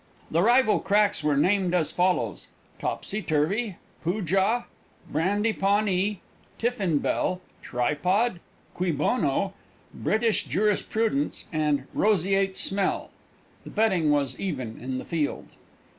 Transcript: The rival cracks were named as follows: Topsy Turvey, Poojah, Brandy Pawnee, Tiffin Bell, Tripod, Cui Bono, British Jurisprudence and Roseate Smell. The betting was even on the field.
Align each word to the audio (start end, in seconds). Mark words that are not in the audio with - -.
The 0.31 0.41
rival 0.41 0.79
cracks 0.79 1.23
were 1.23 1.37
named 1.37 1.75
as 1.75 1.91
follows: 1.91 2.47
Topsy 2.79 3.21
Turvey, 3.21 3.75
Poojah, 4.03 4.65
Brandy 5.11 5.53
Pawnee, 5.53 6.21
Tiffin 6.57 6.97
Bell, 6.97 7.39
Tripod, 7.61 8.39
Cui 8.73 8.91
Bono, 8.91 9.53
British 9.93 10.45
Jurisprudence 10.45 11.45
and 11.53 11.83
Roseate 11.93 12.57
Smell. 12.57 13.11
The 13.63 13.69
betting 13.69 14.09
was 14.09 14.39
even 14.39 14.83
on 14.83 14.97
the 14.97 15.05
field. 15.05 15.49